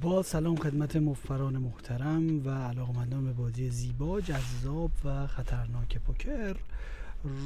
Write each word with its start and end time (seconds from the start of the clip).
با 0.00 0.22
سلام 0.22 0.56
خدمت 0.56 0.96
مفت‌بران 0.96 1.56
محترم 1.56 2.46
و 2.46 2.50
علاقمندان 2.50 3.24
به 3.24 3.32
بازی 3.32 3.70
زیبا 3.70 4.20
جذاب 4.20 4.90
و 5.04 5.26
خطرناک 5.26 5.98
پوکر. 5.98 6.56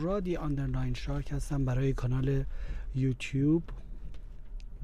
رادی 0.02 0.36
underline 0.36 0.94
shark 0.94 1.32
هستم 1.32 1.64
برای 1.64 1.92
کانال 1.92 2.44
یوتیوب 2.94 3.62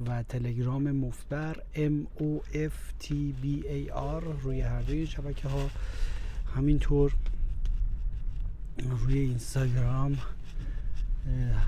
و 0.07 0.23
تلگرام 0.23 0.91
مفت‌بر 0.91 1.55
M 1.75 2.21
O 2.21 2.53
F 2.53 3.03
T 3.05 3.09
B 3.43 3.63
A 3.63 3.91
R 4.19 4.23
روی 4.43 4.61
هر 4.61 4.81
دوی 4.81 5.07
شبکه 5.07 5.47
ها 5.47 5.69
همینطور 6.55 7.13
روی 8.89 9.19
اینستاگرام 9.19 10.17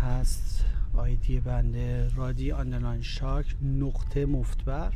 هست 0.02 0.66
آیدی 0.98 1.40
بنده 1.40 2.16
رادی 2.16 2.52
underline 2.52 3.02
shark 3.02 3.56
نقطه 3.80 4.26
مفت‌بر. 4.26 4.94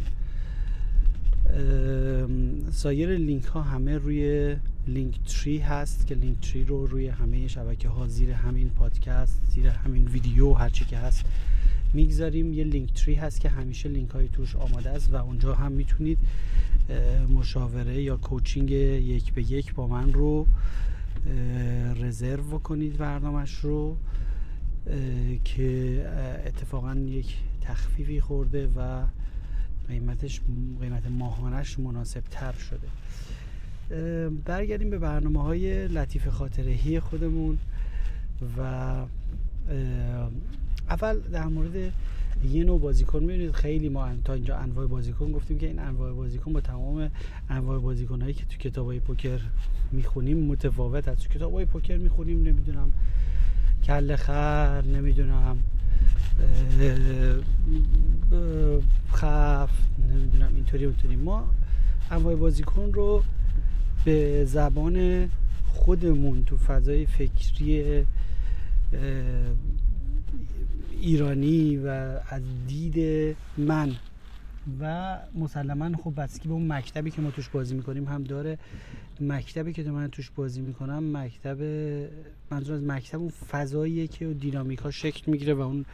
سایر 2.71 3.17
لینک 3.17 3.43
ها 3.43 3.61
همه 3.61 3.97
روی 3.97 4.55
Linktree 4.87 5.57
هست 5.57 6.07
که 6.07 6.15
Linktree 6.15 6.63
رو 6.63 6.87
روی 6.87 7.07
همه 7.07 7.47
شبکه 7.47 7.89
ها 7.89 8.07
زیر 8.07 8.31
همین 8.31 8.69
پادکست 8.69 9.41
زیر 9.49 9.67
همین 9.67 10.07
ویدیو 10.07 10.53
هرچی 10.53 10.85
که 10.85 10.97
هست 10.97 11.25
می‌گذاریم. 11.93 12.53
یه 12.53 12.63
Linktree 12.63 13.15
هست 13.15 13.41
که 13.41 13.49
همیشه 13.49 13.89
لینک 13.89 14.09
های 14.09 14.27
توش 14.27 14.55
آماده 14.55 14.89
است 14.89 15.13
و 15.13 15.15
اونجا 15.15 15.55
هم 15.55 15.71
می‌تونید 15.71 16.17
مشاوره 17.29 18.01
یا 18.01 18.17
coaching 18.17 18.71
یک 18.71 19.33
به 19.33 19.51
یک 19.51 19.73
با 19.73 19.87
من 19.87 20.13
رو 20.13 20.47
رزرو 22.01 22.59
کنید 22.59 22.97
برنامه‌ش 22.97 23.55
رو 23.55 23.97
که 25.43 26.01
اتفاقا 26.45 26.95
یک 26.95 27.35
تخفیفی 27.61 28.21
خورده 28.21 28.67
و 28.75 29.03
قیمتش 29.87 30.41
قیمت 30.81 31.07
ماهانش 31.07 31.79
مناسب 31.79 32.23
تر 32.31 32.53
شده 32.53 32.87
برگردیم 34.45 34.89
به 34.89 34.97
برنامه 34.97 35.43
های 35.43 35.87
لطیف 35.87 36.27
خاطرهی 36.27 36.99
خودمون 36.99 37.57
و 38.57 38.61
اول 40.89 41.19
در 41.19 41.47
مورد 41.47 41.93
یه 42.51 42.63
نوع 42.63 42.79
بازیکن 42.79 43.19
می‌بینید 43.19 43.51
خیلی 43.51 43.89
ما 43.89 44.09
تا 44.25 44.33
اینجا 44.33 44.57
انواع 44.57 44.87
بازیکن 44.87 45.31
گفتیم 45.31 45.57
که 45.57 45.67
این 45.67 45.79
انواع 45.79 46.13
بازیکن 46.13 46.53
با 46.53 46.61
تمام 46.61 47.11
انواع 47.49 47.79
بازیکن 47.79 48.21
هایی 48.21 48.33
که 48.33 48.45
تو 48.45 48.57
کتاب 48.57 48.85
های 48.85 48.99
پوکر 48.99 49.39
می‌خونیم 49.91 50.37
متفاوت 50.37 51.07
است 51.07 51.23
تو 51.23 51.29
کتاب 51.29 51.53
های 51.53 51.65
پوکر 51.65 51.97
می‌خونیم 51.97 52.43
نمی‌دونم 52.43 52.91
کل 53.83 54.15
خر 54.15 54.81
نمی‌دونم 54.81 55.57
خف 59.11 59.69
نمی‌دونم 60.09 60.51
اینطوری 60.55 60.85
اونطوری. 60.85 61.15
ما 61.15 61.49
انواع 62.11 62.35
بازیکن 62.35 62.93
رو 62.93 63.23
به 64.05 64.45
زبان 64.45 65.29
خودمون 65.67 66.43
تو 66.43 66.57
فضای 66.57 67.05
فکری 67.05 68.05
ایرانی 71.01 71.77
و 71.77 71.87
از 72.29 72.41
دید 72.67 73.35
من 73.57 73.91
و 74.79 75.17
مسلما 75.35 75.97
خب 75.97 76.13
بستگی 76.21 76.47
به 76.47 76.53
اون 76.53 76.73
مکتبی 76.73 77.11
که 77.11 77.21
ما 77.21 77.31
توش 77.31 77.49
بازی 77.49 77.75
می‌کنیم 77.75 78.05
هم 78.05 78.23
داره. 78.23 78.57
مکتبی 79.21 79.73
که 79.73 79.83
من 79.83 80.07
توش 80.07 80.29
بازی 80.29 80.61
می‌کنم 80.61 81.17
مکتب 81.17 81.57
منظور 82.51 82.75
از 82.75 82.83
مکتب 82.83 83.19
اون 83.19 83.29
فضاییه 83.29 84.07
که 84.07 84.33
دینامیک 84.33 84.79
ها 84.79 84.91
شکل 84.91 85.31
می‌گیره 85.31 85.53
و 85.53 85.61
اون 85.61 85.85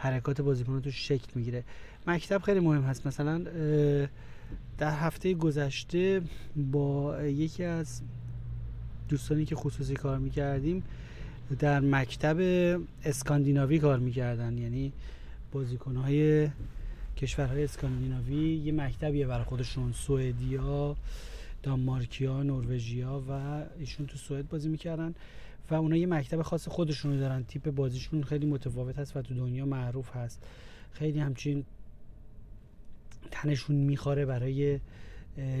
حرکات 0.00 0.40
بازیکن 0.40 0.80
توش 0.80 1.08
شکل 1.08 1.26
می‌گیره. 1.34 1.64
مکتب 2.06 2.42
خیلی 2.42 2.60
مهم 2.60 2.82
هست. 2.82 3.06
مثلا 3.06 3.44
در 4.78 4.90
هفته 4.90 5.34
گذشته 5.34 6.22
با 6.72 7.22
یکی 7.22 7.64
از 7.64 8.00
دوستانی 9.08 9.44
که 9.44 9.54
خصوصی 9.54 9.94
کار 9.94 10.18
می‌کردیم 10.18 10.82
در 11.58 11.80
مکتب 11.80 12.36
اسکاندیناوی 13.04 13.78
کار 13.78 13.98
می‌کردن. 13.98 14.58
یعنی 14.58 14.92
بازیکنهای 15.52 16.48
کشورهای 17.16 17.64
اسکاندیناوی 17.64 18.54
یه 18.54 18.72
مکتبیه 18.72 19.26
برای 19.26 19.44
خودشون. 19.44 19.92
سوئدیا 19.92 20.96
دانمارکیا 21.62 22.42
نروژیا 22.42 23.22
و 23.28 23.62
ایشون 23.78 24.06
تو 24.06 24.16
سوئد 24.16 24.48
بازی 24.48 24.68
می‌کردن. 24.68 25.14
و 25.70 25.74
اونا 25.74 25.96
یه 25.96 26.06
مکتب 26.06 26.42
خاص 26.42 26.68
خودشون 26.68 27.16
دارن. 27.16 27.44
تیپ 27.44 27.70
بازیشون 27.70 28.22
خیلی 28.22 28.46
متفاوت 28.46 28.98
هست 28.98 29.16
و 29.16 29.22
تو 29.22 29.34
دنیا 29.34 29.66
معروف 29.66 30.16
هست. 30.16 30.42
خیلی 30.92 31.18
همچین 31.18 31.64
تنشون 33.30 33.76
می‌خوره 33.76 34.26
برای 34.26 34.80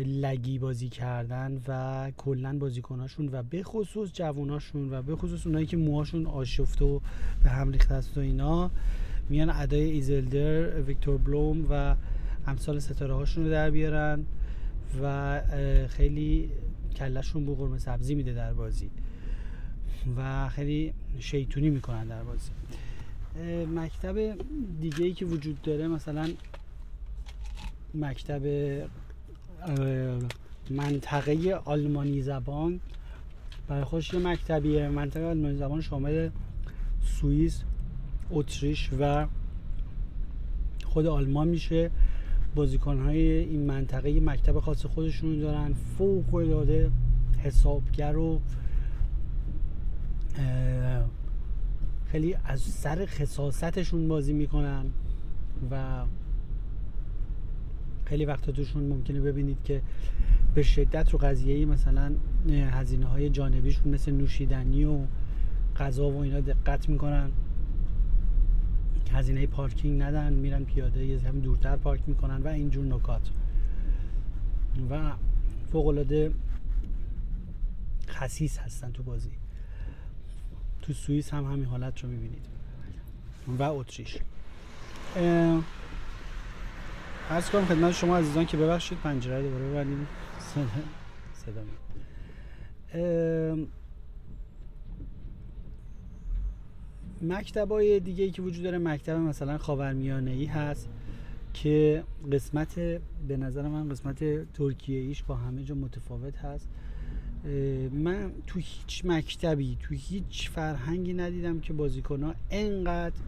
لگی 0.06 0.58
بازی 0.58 0.88
کردن 0.88 1.62
و 1.68 2.10
کلا 2.16 2.58
بازیکناشون 2.58 3.28
و 3.32 3.42
به 3.42 3.62
خصوص 3.62 4.10
جووناشون 4.12 4.92
و 4.92 5.02
به 5.02 5.16
خصوص 5.16 5.46
اونایی 5.46 5.66
که 5.66 5.76
موهاشون 5.76 6.26
آشفته 6.26 6.84
و 6.84 7.00
به 7.42 7.50
هم 7.50 7.70
ریخته 7.70 7.94
است 7.94 8.18
و 8.18 8.20
اینا 8.20 8.70
میان 9.28 9.50
ادای 9.50 9.90
ایزلدر 9.90 10.80
ویکتور 10.80 11.18
بلوم 11.18 11.66
و 11.70 11.96
امثال 12.46 12.78
ستاره 12.78 13.14
هاشون 13.14 13.44
رو 13.44 13.50
در 13.50 13.70
بیارن 13.70 14.24
و 15.02 15.40
خیلی 15.88 16.50
کلشون 16.96 17.46
بو 17.46 17.54
قرمه 17.54 17.78
سبزی 17.78 18.14
میده 18.14 18.34
در 18.34 18.52
بازی. 18.52 18.90
و 20.16 20.48
خیلی 20.48 20.92
شیطونی 21.18 21.70
می‌کنن 21.70 22.06
در 22.06 22.22
بازی. 22.22 22.50
مکتب 23.74 24.36
دیگه 24.80 25.04
ای 25.04 25.12
که 25.12 25.26
وجود 25.26 25.62
داره 25.62 25.88
مثلا 25.88 26.28
مکتب 27.94 28.42
منطقه 30.70 31.54
آلمانی 31.54 32.22
زبان 32.22 32.80
برای 33.68 33.84
خودش 33.84 34.14
یه 34.14 34.20
مکتبیه. 34.20 34.88
منطقه 34.88 35.24
آلمانی 35.24 35.56
زبان 35.56 35.80
شامل 35.80 36.30
سوئیس 37.02 37.62
اتریش 38.30 38.90
و 39.00 39.26
خود 40.84 41.06
آلمان 41.06 41.48
میشه. 41.48 41.90
بازیکن 42.54 43.00
های 43.00 43.18
این 43.18 43.66
منطقه 43.66 44.10
یه 44.10 44.20
مکتب 44.20 44.60
خاص 44.60 44.86
خودشون 44.86 45.38
دارن. 45.38 45.74
فوق 45.98 46.34
العاده 46.34 46.90
حسابگر 47.38 48.16
و 48.16 48.40
خیلی 52.06 52.36
از 52.44 52.60
سر 52.60 53.06
خصاستشون 53.06 54.08
بازی 54.08 54.32
می‌کنن 54.32 54.86
و 55.70 56.04
خیلی 58.04 58.24
وقتا 58.24 58.52
توشون 58.52 58.82
ممکنه 58.82 59.20
ببینید 59.20 59.62
که 59.64 59.82
به 60.54 60.62
شدت 60.62 61.10
رو 61.10 61.18
قضیه 61.18 61.66
مثلا 61.66 62.12
هزینه 62.48 63.06
های 63.06 63.30
جانبیشون 63.30 63.94
مثل 63.94 64.12
نوشیدنی 64.12 64.84
و 64.84 64.98
غذا 65.76 66.10
و 66.10 66.22
اینا 66.22 66.40
دقت 66.40 66.88
می‌کنن. 66.88 67.30
هزینه 69.12 69.46
پارکینگ 69.46 70.02
ندن 70.02 70.32
میرن 70.32 70.64
پیاده 70.64 71.06
یه 71.06 71.20
هم 71.20 71.40
دورتر 71.40 71.76
پارک 71.76 72.00
می‌کنن 72.06 72.42
و 72.42 72.48
اینجور 72.48 72.84
نکات. 72.84 73.30
و 74.90 75.12
فوق 75.72 75.86
العاده 75.86 76.32
هستن 78.58 78.90
تو 78.92 79.02
بازی. 79.02 79.39
تو 80.90 80.94
سوئیس 80.94 81.34
هم 81.34 81.44
همین 81.44 81.64
حالت 81.64 82.04
رو 82.04 82.08
می‌بینید. 82.08 82.46
و 83.58 83.62
اتریش. 83.62 84.18
عرض 87.30 87.50
کنم 87.50 87.64
خدمت 87.64 87.92
شما 87.92 88.16
عزیزان 88.16 88.46
که 88.46 88.56
ببخشید 88.56 88.98
پنجره 88.98 89.42
دوباره 89.42 89.68
ببریم 89.68 90.06
صدا 91.34 91.62
مکتب 97.22 97.72
های 97.72 98.00
دیگه 98.00 98.24
ای 98.24 98.30
که 98.30 98.42
وجود 98.42 98.64
داره 98.64 98.78
مکتب 98.78 99.16
مثلا 99.16 99.58
خاورمیانه 99.58 100.30
ای 100.30 100.44
هست 100.44 100.88
که 101.54 102.04
قسمت 102.32 102.78
به 103.28 103.36
نظر 103.36 103.68
من 103.68 103.88
قسمت 103.88 104.52
ترکیه 104.52 105.00
ایش 105.00 105.22
با 105.22 105.34
همه 105.34 105.64
جا 105.64 105.74
متفاوت 105.74 106.38
هست. 106.38 106.68
من 107.92 108.32
تو 108.46 108.58
هیچ 108.58 109.02
مکتبی 109.04 109.76
تو 109.80 109.94
هیچ 109.94 110.50
فرهنگی 110.50 111.14
ندیدم 111.14 111.60
که 111.60 111.72
بازیکن 111.72 112.22
ها 112.22 112.34
انقدر 112.50 113.20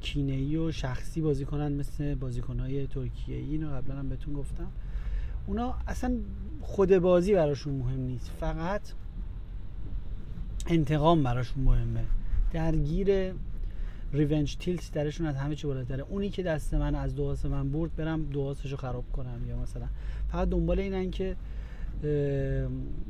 کینهی 0.00 0.56
و 0.56 0.72
شخصی 0.72 1.20
بازی 1.20 1.44
کنن 1.44 1.72
مثل 1.72 2.14
بازیکن 2.14 2.60
های 2.60 2.86
ترکیه. 2.86 3.36
ای 3.36 3.44
اینو 3.44 3.70
قبلا 3.70 3.94
هم 3.94 4.08
بهتون 4.08 4.34
گفتم. 4.34 4.72
اونا 5.46 5.74
اصلا 5.86 6.16
خود 6.60 6.98
بازی 6.98 7.34
براشون 7.34 7.74
مهم 7.74 8.00
نیست. 8.00 8.30
فقط 8.40 8.82
انتقام 10.66 11.22
براشون 11.22 11.64
مهمه. 11.64 12.04
درگیر 12.52 13.34
ریونج 14.12 14.56
تیلت 14.56 14.92
درشون 14.92 15.26
از 15.26 15.36
همه 15.36 15.54
چی 15.54 15.66
بالاتره. 15.66 16.04
اونی 16.08 16.30
که 16.30 16.42
دست 16.42 16.74
من 16.74 16.94
از 16.94 17.14
دواس 17.14 17.44
من 17.44 17.72
برد 17.72 17.96
برم 17.96 18.22
دواسشو 18.22 18.76
خراب 18.76 19.04
کنم 19.12 19.40
یا 19.48 19.56
مثلا. 19.56 19.86
فقط 20.28 20.48
دنبال 20.48 20.78
اینن 20.78 21.10
که 21.10 21.36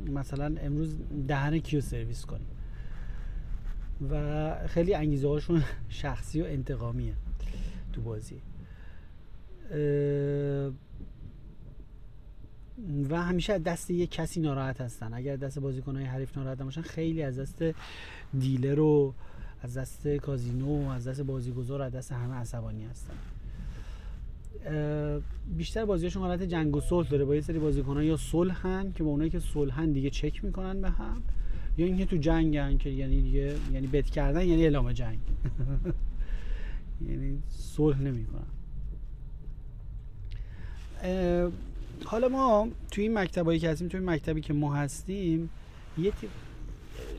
مثلا 0.06 0.54
امروز 0.60 0.96
دهن 1.28 1.58
کیو 1.58 1.80
سرویس 1.80 2.26
کنیم. 2.26 2.46
و 4.10 4.54
خیلی 4.66 4.94
انگیزه 4.94 5.28
هاشون 5.28 5.64
شخصی 5.88 6.42
و 6.42 6.44
انتقامیه 6.44 7.14
تو 7.92 8.00
بازی. 8.00 8.40
و 13.10 13.22
همیشه 13.22 13.58
دست 13.58 13.90
یک 13.90 14.10
کسی 14.10 14.40
ناراحت 14.40 14.80
هستن. 14.80 15.14
اگر 15.14 15.36
دست 15.36 15.58
بازیکنهای 15.58 16.04
حریف 16.04 16.36
ناراحت 16.36 16.58
باشن 16.58 16.82
خیلی 16.82 17.22
از 17.22 17.38
دست 17.38 17.64
دیلر 18.38 18.80
و 18.80 19.14
از 19.62 19.76
دست 19.76 20.08
کازینو 20.08 20.88
از 20.88 21.08
دست 21.08 21.20
بازیگزار 21.20 21.82
از 21.82 21.92
دست 21.92 22.12
همه 22.12 22.34
عصبانی 22.34 22.84
هستن. 22.84 23.14
بیشتر 25.56 25.84
بازیشون 25.84 26.22
حالت 26.22 26.42
جنگ 26.42 26.76
و 26.76 26.80
صلح 26.80 27.08
داره. 27.08 27.24
با 27.24 27.34
یه 27.34 27.40
سری 27.40 27.58
بازیکنان 27.58 28.04
یا 28.04 28.16
صلحن 28.16 28.92
که 28.92 29.04
با 29.04 29.10
اونایی 29.10 29.30
که 29.30 29.38
صلحن 29.38 29.92
دیگه 29.92 30.10
چک 30.10 30.44
می‌کنن 30.44 30.80
به 30.80 30.90
هم 30.90 31.22
یا 31.78 31.86
اینکه 31.86 32.06
تو 32.06 32.16
جنگن 32.16 32.76
که 32.76 32.90
یعنی 32.90 33.22
دیگه 33.22 33.54
یعنی 33.72 33.86
بت 33.86 34.10
کردن 34.10 34.46
یعنی 34.46 34.62
اعلام 34.62 34.92
جنگ. 34.92 35.18
یعنی 37.08 37.42
صلح 37.48 38.00
نمی‌کنن. 38.00 38.46
حالا 42.04 42.28
ما 42.28 42.68
توی 42.90 43.04
این 43.04 43.18
مکتبایی 43.18 43.58
که 43.58 43.70
هستیم 43.70 43.88
توی 43.88 44.00
مکتبی 44.00 44.40
که 44.40 44.52
ما 44.52 44.74
هستیم 44.74 45.50
یه 45.98 46.12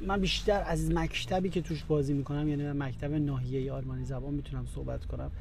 من 0.08 0.22
بیشتر 0.22 0.64
از 0.66 0.92
مکتبی 0.92 1.50
که 1.50 1.62
توش 1.62 1.84
بازی 1.84 2.14
می‌کنم 2.14 2.50
یعنی 2.50 2.64
من 2.64 2.88
مکتب 2.88 3.14
ناحیه 3.14 3.72
آلمانی 3.74 4.06
زبان 4.06 4.34
می‌تونم 4.34 4.66
صحبت 4.76 5.06
کنم. 5.06 5.32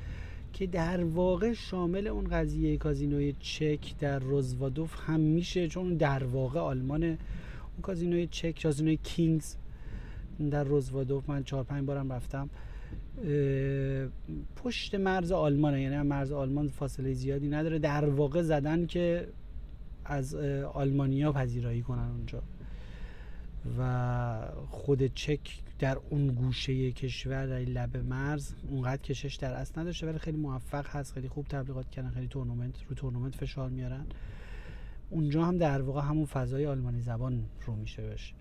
که 0.52 0.66
در 0.66 1.04
واقع 1.04 1.52
شامل 1.52 2.06
اون 2.06 2.24
قضیه 2.24 2.76
کازینوی 2.76 3.34
چک 3.40 3.98
در 3.98 4.18
روزوادوف 4.18 4.94
هم 5.06 5.20
میشه 5.20 5.68
چون 5.68 5.94
در 5.94 6.24
واقع 6.24 6.60
آلمان 6.60 7.04
اون 7.04 7.18
کازینوی 7.82 8.26
چک 8.26 8.62
کازینوی 8.62 8.96
کینگز 8.96 9.56
در 10.50 10.64
روزوادوف. 10.64 11.28
من 11.28 11.44
چهار 11.44 11.64
پنج 11.64 11.84
بارم 11.84 12.12
رفتم. 12.12 12.50
پشت 14.56 14.94
مرز 14.94 15.32
آلمان 15.32 15.78
یعنی 15.78 16.08
مرز 16.08 16.32
آلمان 16.32 16.68
فاصله 16.68 17.12
زیادی 17.12 17.48
نداره. 17.48 17.78
در 17.78 18.04
واقع 18.04 18.42
زدن 18.42 18.86
که 18.86 19.28
از 20.04 20.34
آلمانیا 20.74 21.32
پذیرایی 21.32 21.82
کنن 21.82 22.10
اونجا. 22.10 22.42
و 23.78 24.40
خود 24.68 25.14
چک 25.14 25.40
در 25.78 25.98
اون 26.10 26.26
گوشه 26.26 26.92
کشور 26.92 27.46
در 27.46 27.58
لب 27.58 27.96
مرز 27.96 28.54
اونقدر 28.70 29.02
کشش 29.02 29.34
در 29.34 29.52
اصل 29.52 29.80
نداشته 29.80 30.06
ولی 30.06 30.18
خیلی 30.18 30.36
موفق 30.36 30.86
هست 30.86 31.12
خیلی 31.12 31.28
خوب 31.28 31.46
تبلیغات 31.46 31.90
کردن 31.90 32.10
خیلی 32.10 32.28
تورنمنت 32.28 32.74
رو 32.88 32.94
تورنمنت 32.94 33.34
فشار 33.34 33.70
میارن. 33.70 34.06
اونجا 35.10 35.44
هم 35.44 35.58
در 35.58 35.82
واقع 35.82 36.00
همون 36.02 36.26
فضای 36.26 36.66
آلمانی 36.66 37.00
زبان 37.00 37.44
رو 37.66 37.76
میشه 37.76 38.02
بهش 38.02 38.34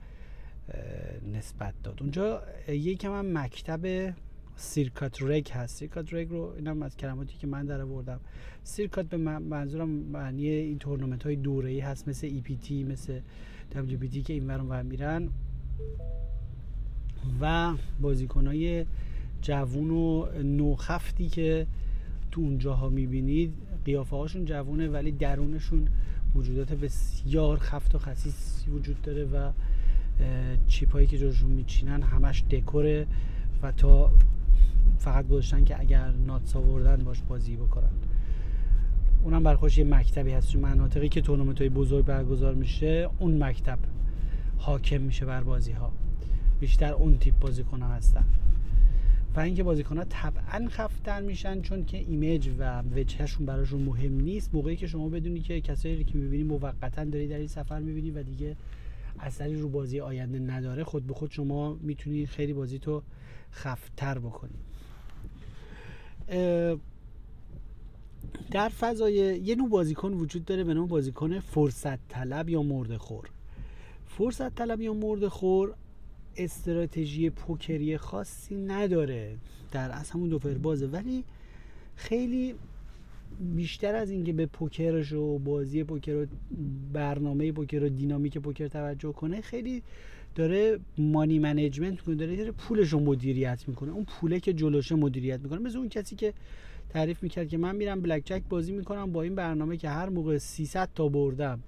نسبت 1.34 1.74
داد. 1.84 1.98
اونجا 2.02 2.44
یکم 2.68 3.12
هم 3.12 3.38
مکتب 3.38 4.14
circuit 4.56 5.22
reg 5.22 5.52
هست. 5.52 5.76
circuit 5.78 6.14
reg 6.14 6.30
رو 6.30 6.54
اینم 6.58 6.82
از 6.82 6.98
کلماتی 6.98 7.38
که 7.38 7.48
من 7.48 7.66
در 7.66 7.82
آوردم. 7.82 8.20
circuit 8.64 9.06
به 9.06 9.18
منظورم 9.40 9.90
معنی 9.90 10.48
این 10.48 10.80
تورنمنت 10.80 11.24
های 11.24 11.36
دوره 11.36 11.70
ای 11.70 11.80
هست 11.80 12.08
مثل 12.08 12.28
EPT 12.28 12.84
مثل 12.84 13.20
WPT 13.74 14.18
که 14.24 14.34
این 14.34 14.48
ور 14.48 14.82
میرن. 14.82 15.30
و 17.42 17.74
بازیکنهای 18.02 18.86
جوون 19.42 19.92
و 19.92 20.26
نوخفتی 20.44 21.30
که 21.30 21.68
تو 22.32 22.42
اونجاها 22.42 22.90
می‌بینید. 22.90 23.54
قیافه 23.86 24.16
هاشون 24.16 24.46
جوونه 24.46 24.88
ولی 24.88 25.12
درونشون 25.12 25.88
وجودات 26.36 26.74
بسیار 26.74 27.58
خفت 27.58 27.96
و 27.96 27.98
خسیس 27.98 28.64
وجود 28.68 29.02
داره 29.02 29.26
و 29.26 29.52
chip 30.68 30.92
هایی 30.92 31.08
که 31.08 31.18
جاشون 31.18 31.52
می‌چینن 31.52 32.02
همش 32.02 32.44
دکوره 32.52 33.08
و 33.64 33.72
تا 33.72 34.12
فقط 34.98 35.28
گذاشتن 35.28 35.64
که 35.64 35.80
اگر 35.80 36.12
nuts 36.28 36.56
آوردن 36.56 36.96
باش 36.96 37.22
بازی 37.30 37.56
بکنن. 37.56 37.90
اونم 39.24 39.44
برا 39.44 39.52
خودش 39.52 39.78
یه 39.78 39.84
مکتبی 39.84 40.32
هست 40.32 40.52
تو 40.52 40.60
مناطقی 40.60 41.10
که 41.10 41.22
تورنمنت 41.22 41.60
های 41.60 41.70
بزرگ 41.70 42.06
برگزار 42.06 42.54
میشه. 42.54 43.10
اون 43.20 43.44
مکتب 43.44 43.80
حاکم 44.58 45.02
میشه 45.02 45.26
بر 45.26 45.44
بازی 45.44 45.72
ها 45.72 45.92
بیشتر 46.60 46.94
اون 46.94 47.18
تیپ 47.18 47.40
بازیکن 47.40 47.82
ها 47.82 47.88
هستن. 47.94 48.26
و 49.36 49.40
اینکه 49.40 49.64
بازیکن 49.64 49.98
ها 49.98 50.04
طبعا 50.04 50.68
خفتن 50.70 51.24
میشن 51.24 51.62
چون 51.62 51.86
که 51.86 51.98
image 51.98 52.50
و 52.60 52.82
وجهشون 52.82 53.46
براشون 53.46 53.82
مهم 53.82 54.14
نیست. 54.22 54.56
موقعی 54.56 54.76
که 54.76 54.88
شما 54.88 55.10
بدونی 55.10 55.40
که 55.40 55.62
کسایی 55.62 56.04
که 56.04 56.18
می‌بینی 56.18 56.44
موقتا 56.44 57.04
داری 57.04 57.28
در 57.28 57.38
این 57.38 57.48
سفر 57.48 57.80
می‌بینی 57.80 58.12
و 58.12 58.24
دیگه 58.24 58.56
اثری 59.20 59.56
رو 59.56 59.70
بازی 59.70 60.00
آینده 60.00 60.40
نداره 60.40 60.84
خود 60.84 61.08
به 61.08 61.14
خود 61.14 61.32
شما 61.32 61.74
می‌تونی 61.74 62.26
خیلی 62.26 62.54
بازی 62.54 62.80
تو 62.80 63.02
خفتتر 63.52 64.20
بکنی. 64.20 64.54
در 68.52 68.70
فضای 68.70 69.14
یه 69.14 69.56
نوع 69.56 69.70
بازیکن 69.70 70.14
وجود 70.14 70.46
داره 70.46 70.64
به 70.64 70.74
نام 70.74 70.88
بازیکن 70.88 71.40
فرصت 71.40 72.08
طلب 72.08 72.50
یا 72.50 72.62
مرد 72.62 72.98
خور. 72.98 73.30
فرصت 74.06 74.56
طلب 74.56 74.82
یا 74.82 74.94
مرد 74.94 75.28
خور 75.28 75.74
استراتژی 76.38 77.30
پوکری 77.30 77.98
خاصی 77.98 78.56
نداره 78.56 79.36
در 79.72 79.92
از 79.92 80.12
همون 80.12 80.30
دو 80.30 80.40
بازه. 80.40 80.88
ولی 80.88 81.24
خیلی 81.96 82.56
بیشتر 83.56 83.96
از 83.96 84.10
اینکه 84.10 84.34
به 84.34 84.46
پوکرش 84.46 85.14
و 85.14 85.40
بازی 85.40 85.84
پوکر 85.84 86.16
و 86.16 86.26
برنامه 86.94 87.52
پوکر 87.52 87.84
و 87.84 87.90
dynamic 87.90 88.38
پوکر 88.38 88.68
توجه 88.68 89.12
کنه 89.12 89.42
خیلی 89.42 89.84
داره 90.36 90.80
money 90.98 91.40
management 91.40 92.02
کنه 92.02 92.16
داره, 92.16 92.36
داره 92.36 92.52
پولش 92.52 92.90
رو 92.90 93.00
مدیریت 93.00 93.64
می‌کنه. 93.68 93.92
اون 93.92 94.06
پوله 94.06 94.40
که 94.40 94.54
جلوشه 94.54 94.96
مدیریت 94.96 95.40
می‌کنه. 95.40 95.60
مثل 95.60 95.78
اون 95.78 95.90
کسی 95.90 96.16
که 96.16 96.34
تعریف 96.90 97.24
می‌کرد 97.24 97.48
که 97.48 97.58
من 97.58 97.76
میرم 97.76 98.02
blackjack 98.02 98.42
بازی 98.50 98.72
می‌کنم 98.72 99.12
با 99.12 99.22
این 99.22 99.36
برنامه 99.36 99.78
که 99.78 99.90
هر 99.90 100.10
موقع 100.10 100.38
300 100.38 100.90
تا 100.96 101.10
بردم 101.10 101.60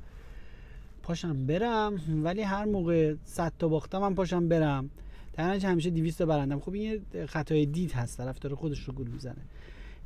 پاشم 1.10 1.46
برم 1.46 2.02
ولی 2.24 2.42
هر 2.42 2.66
موقع 2.66 3.16
100 3.26 3.54
تا 3.60 3.68
باختم 3.68 3.98
من 3.98 4.16
پاشم 4.16 4.48
برم. 4.48 4.90
در 5.34 5.58
همیشه 5.58 5.90
200 5.90 6.20
تا 6.20 6.26
برنده‌م. 6.26 6.60
خب 6.60 6.74
این 6.74 7.02
یه 7.14 7.26
خطای 7.26 7.66
دید 7.66 7.92
هست 7.92 8.18
طرف 8.18 8.40
داره 8.40 8.56
خودش 8.56 8.84
رو 8.84 8.94
گول 8.94 9.08
می‌زنه. 9.08 9.42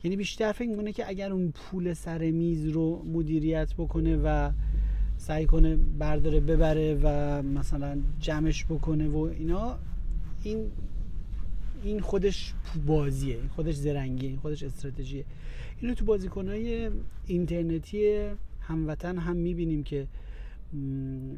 یعنی 0.03 0.15
بیشتر 0.15 0.51
فکر 0.51 0.69
می‌کنه 0.69 0.91
که 0.94 1.09
اگر 1.09 1.31
اون 1.31 1.51
پول 1.51 1.94
سر 1.94 2.31
میز 2.31 2.67
رو 2.67 3.05
مدیریت 3.05 3.73
بکنه 3.73 4.17
و 4.23 4.51
سعی 5.17 5.45
کنه 5.45 5.75
برداره 5.75 6.39
ببره 6.39 7.00
و 7.03 7.41
مثلا 7.41 7.97
جمعش 8.19 8.65
بکنه 8.65 9.07
و 9.07 9.17
اینا 9.17 9.77
این 10.44 10.71
این 11.83 11.99
خودش 11.99 12.53
بازیه 12.85 13.35
این 13.35 13.47
خودش 13.47 13.75
زرنگیه 13.75 14.29
این 14.29 14.39
خودش 14.39 14.63
استراتژیه. 14.63 15.25
اینو 15.81 15.94
تو 15.94 16.06
بازیکنهای 16.06 16.89
اینترنتی 17.27 18.28
هموطن 18.61 19.18
هم 19.18 19.35
می‌بینیم 19.35 19.83
که 19.83 20.07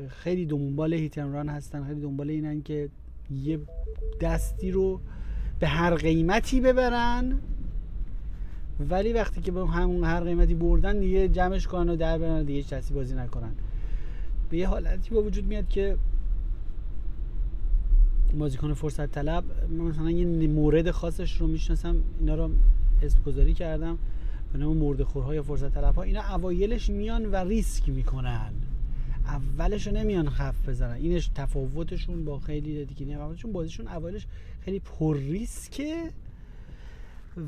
خیلی 0.10 0.46
دنبال 0.46 0.94
هیتن 0.94 1.50
هستن 1.50 1.84
خیلی 1.88 2.02
دنبال 2.02 2.30
اینن 2.30 2.62
که 2.62 2.90
یه 3.32 3.60
دستی 4.22 4.72
رو 4.72 5.00
به 5.60 5.68
هر 5.68 5.96
قیمتی 5.96 6.62
ببرن. 6.62 7.38
ولی 8.90 9.14
وقتی 9.14 9.42
که 9.42 9.52
به 9.52 9.68
همون 9.68 10.04
هر 10.04 10.20
قیمتی 10.20 10.54
بردن 10.54 11.00
دیگه 11.00 11.28
جمعش 11.28 11.68
کنن 11.68 11.90
و 11.90 11.96
در 11.96 12.18
برن 12.18 12.44
دیگه 12.44 12.64
چسی 12.64 12.94
بازی 12.94 13.16
نکنن. 13.16 13.52
به 14.50 14.58
یه 14.58 14.68
حالتی 14.68 15.16
با 15.16 15.22
وجود 15.22 15.46
میاد 15.46 15.68
که 15.68 15.98
بازیکن 18.40 18.74
فرصت 18.74 19.12
طلب 19.12 19.44
مثلا 19.72 20.12
یه 20.12 20.48
مورد 20.48 20.92
خاصش 20.92 21.42
رو 21.42 21.48
می‌شناسم 21.48 21.96
اینا 22.20 22.36
رو 22.36 22.50
اسم 23.02 23.20
گذاری 23.26 23.54
کردم. 23.54 23.98
به 24.54 24.60
نام 24.60 24.78
مرد 24.78 25.04
خورهای 25.04 25.42
فرصت 25.42 25.74
طلب 25.74 25.96
ها 25.96 26.04
اینا 26.04 26.36
اوایلش 26.36 26.90
میان 26.90 27.26
و 27.26 27.36
ریسک 27.36 27.90
می‌کنن. 27.90 28.52
اولش 29.28 29.88
نمیان 29.88 30.30
خف 30.30 30.70
بزنن. 30.70 30.94
اینش 30.94 31.30
تفاوتشون 31.36 32.26
با 32.26 32.40
خیلی 32.40 32.86
دیگه 32.86 33.06
نه 33.06 33.36
چون 33.36 33.52
بازیشون 33.52 33.88
اولش 33.88 34.28
خیلی 34.62 34.80
پر 34.80 35.18
ریسکه 35.18 36.12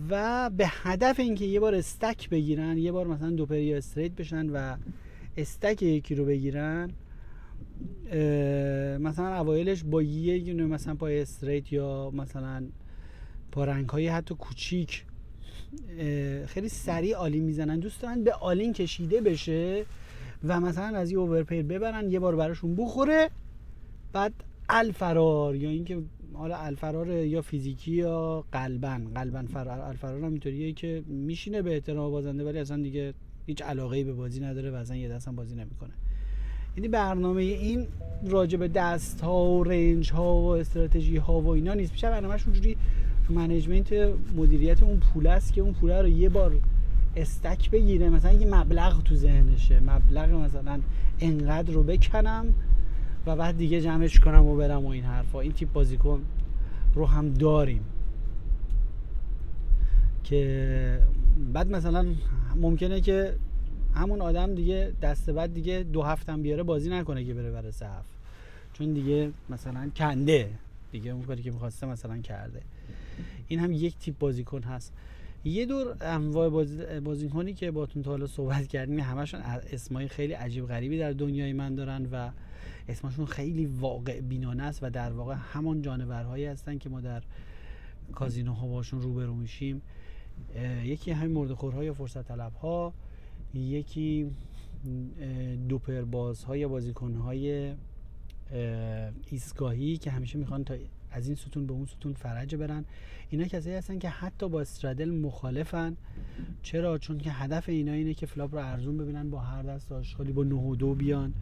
و 0.10 0.50
به 0.50 0.66
هدف 0.68 1.20
اینکه 1.20 1.46
یه 1.46 1.60
بار 1.60 1.76
استک 1.76 2.30
بگیرن 2.30 2.78
یه 2.78 2.92
بار 2.92 3.08
مثلا 3.08 3.30
دو 3.30 3.46
پری 3.46 3.74
استریت 3.74 4.12
بشن 4.12 4.50
و 4.50 4.78
استک 5.38 5.82
یکی 5.82 6.16
رو 6.16 6.26
بگیرن 6.26 6.92
مثلا 9.00 9.36
اوایلش 9.40 9.84
با 9.84 10.02
یه 10.02 10.40
گونه 10.40 10.66
مثلا 10.66 10.96
پای 10.96 11.22
استریت 11.22 11.74
یا 11.74 12.12
مثلا 12.14 12.64
با 13.52 13.66
رنگ 13.66 13.90
های 13.90 14.08
حتی 14.08 14.36
کوچیک 14.36 15.04
خیلی 16.46 16.70
سریع 16.70 17.16
عالی 17.16 17.40
می‌زنن. 17.40 17.80
دوست 17.80 18.02
دارن 18.02 18.24
به 18.24 18.34
آلین 18.34 18.74
کشیده 18.74 19.22
بشه. 19.22 19.86
و 20.44 20.60
مثلا 20.60 20.98
از 20.98 21.12
یه 21.12 21.18
اوورپیر 21.18 21.64
ببرن 21.64 22.12
یه 22.12 22.20
بار 22.20 22.36
براشون 22.36 22.76
بخوره 22.76 23.30
بعد 24.14 24.34
الفرار 24.70 25.56
یا 25.56 25.70
اینکه 25.70 26.02
حالا 26.34 26.58
الفرار 26.58 27.10
یا 27.10 27.42
فیزیکی 27.42 27.92
یا 27.92 28.46
قلبن. 28.52 29.08
قلبن 29.16 29.46
فرار 29.46 29.80
الفرار 29.80 30.18
هم 30.18 30.32
اینطوریه 30.32 30.74
که 30.74 31.04
میشینه 31.08 31.62
به 31.62 31.74
احترام 31.74 32.12
بازنده 32.12 32.46
ولی 32.46 32.60
اصلا 32.60 32.78
دیگه 32.78 33.14
هیچ 33.46 33.62
علاقه 33.62 34.04
به 34.04 34.14
بازی 34.14 34.40
نداره 34.40 34.72
و 34.72 34.76
اصلا 34.76 34.96
یه 34.96 35.10
دست 35.10 35.28
هم 35.28 35.36
بازی 35.36 35.56
نمی‌کنه. 35.56 35.92
یعنی 36.78 36.88
برنامه 36.88 37.42
این 37.42 37.88
راجع 38.26 38.58
به 38.58 38.68
دست 38.68 39.22
ها 39.22 39.46
و 39.46 39.64
رنج 39.64 40.12
ها 40.12 40.42
و 40.42 40.48
استراتژی 40.48 41.18
ها 41.18 41.42
و 41.42 41.48
اینا 41.48 41.74
نیست. 41.74 41.92
میشه 41.92 42.10
برنامهش 42.10 42.44
اونجوری 42.44 42.78
منیجمنت 43.30 43.94
مدیریت 44.36 44.84
اون 44.84 45.00
پول 45.00 45.28
است 45.28 45.54
که 45.54 45.62
اون 45.62 45.74
پول 45.74 45.92
رو 45.92 46.08
یه 46.08 46.30
بار 46.30 46.56
استک 47.18 47.72
بگیره. 47.72 48.10
مثلا 48.10 48.32
یه 48.32 48.48
مبلغ 48.48 49.04
تو 49.04 49.16
ذهنشه. 49.16 49.80
مبلغ 49.80 50.30
مثلا 50.30 50.82
انقدر 51.20 51.74
رو 51.74 51.84
بکنم 51.84 52.54
و 53.26 53.36
بعد 53.36 53.58
دیگه 53.58 53.82
جمعش 53.82 54.20
کنم 54.20 54.46
و 54.46 54.56
برم 54.56 54.86
و 54.86 54.90
این 54.90 55.04
حرفا. 55.04 55.40
این 55.40 55.52
تیپ 55.52 55.74
بازیکن 55.74 56.22
رو 56.96 57.06
هم 57.06 57.34
داریم. 57.34 57.82
که 60.24 61.00
بعد 61.54 61.72
مثلا 61.72 62.06
ممکنه 62.56 63.02
که 63.02 63.36
همون 63.96 64.22
آدم 64.22 64.56
دیگه 64.56 64.94
دست 65.02 65.30
بعد 65.30 65.54
دیگه 65.54 65.86
دو 65.94 66.04
هفتم 66.04 66.42
بیاره 66.42 66.64
بازی 66.64 66.90
نکنه 66.90 67.24
که 67.24 67.34
بره 67.34 67.52
برای 67.52 67.72
صف 67.72 68.06
چون 68.74 68.94
دیگه 68.94 69.32
مثلا 69.50 69.92
کنده. 69.96 70.50
دیگه 70.92 71.12
اون 71.12 71.24
کاری 71.24 71.44
که 71.44 71.52
می‌خواسته 71.52 71.88
مثلا 71.88 72.18
کرده. 72.18 72.62
این 73.48 73.60
هم 73.60 73.72
یک 73.72 73.98
تیپ 73.98 74.18
بازیکن 74.20 74.64
هست. 74.64 74.94
یه 75.48 75.66
دور 75.66 75.98
انواع 76.02 76.50
بازیکنی 77.00 77.54
که 77.54 77.72
باتون 77.72 78.04
تا 78.04 78.12
حالا 78.12 78.28
صحبت 78.28 78.68
کردیم 78.68 79.00
همشون 79.00 79.42
اسمای 79.42 80.08
خیلی 80.08 80.34
عجیب 80.34 80.68
غریبی 80.68 81.00
در 81.00 81.12
دنیای 81.12 81.54
من 81.54 81.76
دارن 81.76 82.08
و 82.12 82.32
اسمشون 82.88 83.26
خیلی 83.26 83.66
واقع 83.66 84.22
بینانه 84.22 84.64
است 84.64 84.80
و 84.84 84.90
در 84.90 85.12
واقع 85.12 85.36
همان 85.38 85.82
جانورهایی 85.82 86.46
هستن 86.46 86.78
که 86.78 86.90
ما 86.90 87.02
در 87.02 87.24
کازینوها 88.14 88.68
باشون 88.68 89.02
روبرو 89.02 89.36
میشیم. 89.36 89.82
یکی 90.84 91.12
همین 91.12 91.32
مردخورها 91.32 91.84
یا 91.84 91.94
فرصت 91.94 92.28
طلب 92.28 92.54
ها 92.54 92.94
یکی 93.54 94.32
دوپر 95.70 96.04
ها 96.48 96.58
یا 96.58 96.68
بازیکن 96.68 97.14
های 97.14 97.74
ایستگاهی 99.30 99.98
که 99.98 100.12
همیشه 100.12 100.40
می‌خوان 100.40 100.64
تا 100.64 100.76
از 101.12 101.28
این 101.28 101.36
ستون 101.36 101.68
به 101.68 101.74
اون 101.74 101.86
ستون 101.86 102.14
فرج 102.14 102.56
برن. 102.56 102.86
اینا 103.30 103.46
کسایی 103.46 103.76
هستن 103.76 104.00
که 104.00 104.10
حتی 104.10 104.50
با 104.50 104.62
straddle 104.62 105.10
مخالفن. 105.10 105.98
چرا؟ 106.64 106.98
چون 106.98 107.18
که 107.18 107.32
هدف 107.32 107.70
اینا 107.70 107.92
اینه 107.92 108.14
که 108.14 108.26
flop 108.26 108.56
رو 108.56 108.62
ارزون 108.62 108.98
ببینن 108.98 109.30
با 109.30 109.40
هر 109.40 109.64
دست 109.64 109.92
آشغالی 109.92 110.32
با 110.32 110.44
9 110.44 110.56
و 110.56 110.76
2 110.76 110.96
بیان 110.96 111.34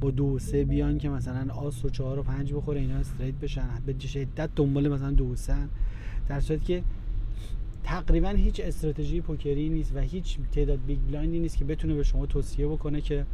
با 0.00 0.10
دو 0.10 0.24
و 0.24 0.38
سه 0.38 0.64
بیان 0.64 0.98
که 0.98 1.08
مثلا 1.08 1.54
آس 1.54 1.84
و 1.84 1.88
چهار 1.90 2.18
و 2.18 2.22
پنج 2.22 2.52
بخوره 2.52 2.80
اینا 2.80 2.96
straight 2.96 3.34
بشن. 3.34 3.68
به 3.86 3.98
شدت 3.98 4.50
دنبال 4.56 4.88
مثلا 4.88 5.10
دو 5.10 5.36
سن 5.36 5.68
در 6.28 6.40
صورتی 6.40 6.64
که 6.64 6.82
تقریبا 7.84 8.28
هیچ 8.28 8.60
استراتژی 8.60 9.20
پوکری 9.20 9.68
نیست 9.68 9.96
و 9.96 9.98
هیچ 9.98 10.38
تعداد 10.52 10.78
big 10.86 10.98
blind 11.08 11.33
ی 11.33 11.38
نیست 11.38 11.56
که 11.56 11.64
بتونه 11.64 11.94
به 11.94 12.02
شما 12.02 12.26
توصیه 12.26 12.66
بکنه 12.66 13.00
که 13.00 13.26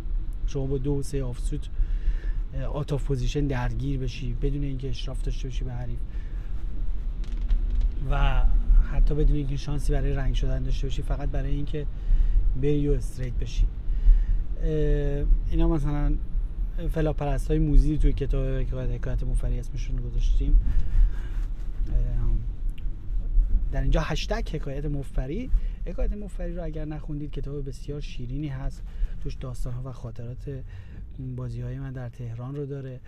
شما 0.46 0.66
با 0.66 0.78
دو 0.78 0.92
و 0.92 1.02
سه 1.02 1.24
offsuit 1.24 1.68
out 2.72 2.92
of 2.92 3.04
position 3.04 3.46
درگیر 3.46 4.00
بشی 4.00 4.32
بدون 4.32 4.62
اینکه 4.62 4.88
اشراف 4.88 5.22
داشته 5.22 5.48
باشی 5.48 5.64
به 5.64 5.72
حریف. 5.72 5.98
و 8.10 8.44
حتی 8.92 9.14
بدون 9.14 9.36
اینکه 9.36 9.56
شانسی 9.56 9.92
برای 9.92 10.12
رنگ 10.12 10.34
شدن 10.34 10.62
داشته 10.62 10.86
باشی 10.86 11.02
فقط 11.02 11.28
برای 11.28 11.50
اینکه 11.50 11.86
بری 12.62 12.88
و 12.88 12.92
straight 12.92 13.34
بشی. 13.34 13.66
اینا 15.50 15.68
مثلا 15.68 16.14
flop 16.90 17.19
پرست 17.19 17.48
های 17.48 17.58
موذی 17.58 17.98
توی 17.98 18.12
کتاب 18.12 18.46
حکایت 18.92 19.22
مفتبری 19.22 19.58
اسمشون 19.58 19.96
گذاشتیم. 19.96 20.60
در 23.72 23.82
اینجا 23.82 24.00
هشتگ 24.00 24.48
حکایت 24.52 24.84
مفتبری 24.84 25.50
حکایت 25.86 26.12
مفتبری 26.12 26.54
رو 26.54 26.64
اگر 26.64 26.84
نخوندید 26.84 27.30
کتاب 27.30 27.68
بسیار 27.68 28.00
شیرینی 28.00 28.48
هست. 28.48 28.82
توش 29.22 29.34
داستان 29.34 29.72
ها 29.72 29.82
و 29.84 29.92
خاطرات 29.92 30.62
بازی 31.18 31.60
های 31.60 31.78
من 31.78 31.92
در 31.92 32.08
تهران 32.08 32.56
رو 32.56 32.66
داره. 32.66 33.00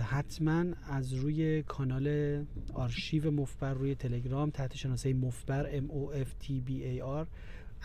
حتما 0.00 0.64
از 0.90 1.14
روی 1.14 1.62
کانال 1.62 2.38
آرشیو 2.74 3.30
مفتبر 3.30 3.74
روی 3.74 3.94
تلگرام 3.94 4.50
تحت 4.50 4.76
شناسه 4.76 5.14
مفتبر 5.14 5.80
M 5.80 5.84
O 5.84 6.14
F 6.16 6.44
T 6.44 6.48
B 6.48 6.70
A 6.70 7.24
R 7.24 7.26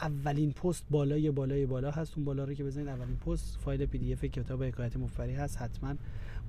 اولین 0.01 0.51
پست 0.51 0.85
بالای 0.89 1.31
بالای 1.31 1.65
بالا 1.65 1.91
هست. 1.91 2.13
اون 2.15 2.25
بالا 2.25 2.43
رو 2.43 2.53
که 2.53 2.63
بزنید 2.63 2.87
اولین 2.87 3.17
پست 3.17 3.57
فایل 3.57 3.85
PDF 3.85 4.23
کتاب 4.23 4.63
حکایت 4.63 4.97
مفتبری 4.97 5.33
هست. 5.33 5.61
حتما 5.61 5.95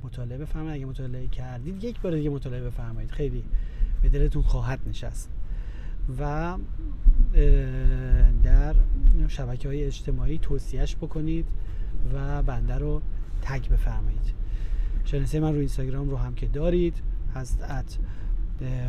مطالعه 0.04 0.38
بفرمایید. 0.38 0.74
اگه 0.74 0.86
مطالعه 0.86 1.28
کردید 1.28 1.84
یک 1.84 2.00
بار 2.00 2.12
دیگه 2.12 2.30
مطالعه 2.30 2.62
بفرمایید. 2.62 3.10
خیلی 3.10 3.44
به 4.02 4.08
دلتون 4.08 4.42
خواهد 4.42 4.80
نشست. 4.86 5.30
و 6.18 6.56
در 8.42 8.74
شبکه 9.28 9.68
های 9.68 9.84
اجتماعی 9.84 10.38
توصیهش 10.38 10.96
بکنید. 10.96 11.46
و 12.14 12.42
بنده 12.42 12.74
رو 12.74 13.02
tag 13.42 13.68
بفرمایید. 13.68 14.34
شناسه 15.04 15.40
من 15.40 15.52
رو 15.52 15.58
اینستاگرام 15.58 16.10
رو 16.10 16.16
هم 16.16 16.34
که 16.34 16.46
دارید 16.46 17.02
هست 17.34 17.62
at 17.62 17.98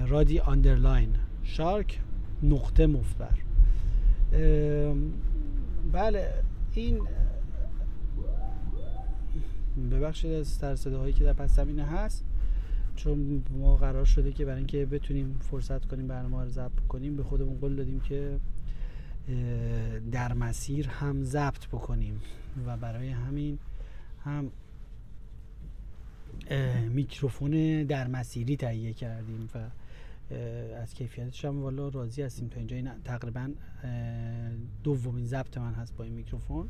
رادی 0.08 0.40
underline 0.40 1.10
shark 1.44 2.00
نقطه 2.44 2.88
مفتبر. 2.88 3.38
بله 5.92 6.34
این 6.74 7.02
ببخشید 9.92 10.32
از 10.32 10.48
سر 10.48 10.94
هایی 10.94 11.14
که 11.14 11.24
در 11.24 11.34
پس 11.34 11.56
زمینه 11.56 11.84
هست 11.84 12.24
چون 12.96 13.44
ما 13.60 13.76
قرار 13.76 14.06
شده 14.06 14.32
که 14.32 14.46
برای 14.46 14.58
اینکه 14.58 14.86
بتونیم 14.86 15.40
فرصت 15.40 15.86
کنیم 15.86 16.08
برنامه 16.08 16.44
رو 16.44 16.50
ضبط 16.50 16.80
کنیم 16.90 17.16
به 17.16 17.24
خودمون 17.24 17.58
قول 17.58 17.76
دادیم 17.76 18.00
که 18.00 18.40
در 20.12 20.34
مسیر 20.34 20.90
هم 20.90 21.24
ضبط 21.24 21.68
بکنیم 21.68 22.22
و 22.66 22.78
برای 22.78 23.10
همین 23.10 23.60
هم 24.26 24.52
میکروفون 26.90 27.84
در 27.84 28.08
مسیری 28.08 28.58
تهیه 28.58 28.94
کردیم 28.94 29.50
و 29.56 29.70
از 30.76 30.94
کیفیتش 30.94 31.46
هم 31.46 31.62
والا 31.62 31.88
راضی 31.88 32.22
هستیم. 32.22 32.48
تا 32.48 32.58
اینجا 32.58 32.76
این 32.76 32.90
تقریبا 33.06 33.50
دومین 34.84 35.26
ضبط 35.26 35.58
من 35.58 35.74
هست 35.74 35.96
با 35.96 36.04
این 36.04 36.14
میکروفون. 36.14 36.70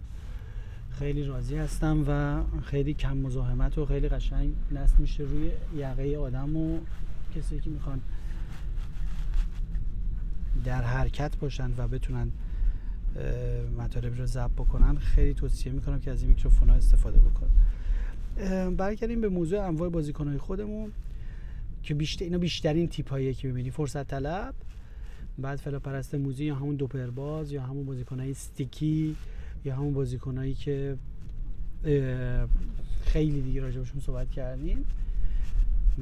خیلی 0.90 1.24
راضی 1.24 1.58
هستم 1.58 2.04
و 2.08 2.44
خیلی 2.62 2.94
کم 2.94 3.18
مزاحمت 3.18 3.78
و 3.78 3.86
خیلی 3.86 4.10
قشنگ 4.10 4.54
نصب 4.72 5.00
میشه 5.00 5.24
روی 5.24 5.52
یقه 5.76 6.18
آدم 6.18 6.58
و 6.58 6.80
کسی 7.36 7.60
که 7.60 7.70
می‌خوان 7.70 8.02
در 10.66 10.82
حرکت 10.82 11.38
باشند 11.38 11.80
و 11.80 11.88
بتونن 11.88 12.32
مطالب 13.78 14.18
رو 14.18 14.26
ضبط 14.26 14.52
بکنن. 14.52 14.98
خیلی 14.98 15.34
توصیه 15.34 15.72
می‌کنم 15.72 16.00
که 16.00 16.12
از 16.12 16.22
این 16.22 16.30
میکروفون 16.30 16.70
ها 16.70 16.76
استفاده 16.76 17.20
بکنن. 17.20 18.76
برگردیم 18.76 19.22
به 19.22 19.30
موضوع 19.30 19.68
انواع 19.68 19.90
بازیکن 19.90 20.28
های 20.28 20.38
خودمون 20.38 20.92
که 21.84 21.94
بیشتر 21.94 22.26
اینا 22.26 22.38
بیشترین 22.38 22.88
تیپ 22.88 23.10
هایی 23.10 23.34
که 23.34 23.48
ببینی 23.48 23.72
فرصت 23.72 24.08
طلب 24.08 24.54
بعد 25.40 25.60
فلا 25.60 25.80
پرست 25.80 26.16
موزی 26.16 26.46
یا 26.46 26.56
همون 26.56 26.76
دوپرباز 26.76 27.52
یا 27.52 27.64
همون 27.64 27.86
بازیکن 27.86 28.20
های 28.20 28.32
استیکی 28.32 29.16
یا 29.66 29.76
همون 29.76 29.94
بازیکنایی 29.94 30.54
که 30.54 30.98
خیلی 33.02 33.42
دیگه 33.42 33.62
راجبشون 33.62 34.02
صحبت 34.02 34.32
کردیم 34.32 34.86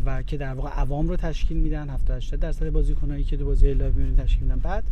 و 0.06 0.24
که 0.24 0.38
در 0.38 0.54
واقع 0.54 0.70
عوام 0.70 1.08
رو 1.08 1.16
تشکیل 1.16 1.58
میدن. 1.58 1.90
70 1.90 2.18
80 2.18 2.40
درصد 2.40 2.70
بازیکنایی 2.70 3.24
که 3.24 3.38
تو 3.38 3.46
بازی 3.46 3.74
live 3.74 3.94
می‌بینید 3.94 4.20
تشکیل 4.20 4.44
میدن. 4.44 4.60
بعد 4.60 4.84